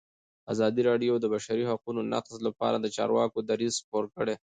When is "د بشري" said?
1.23-1.63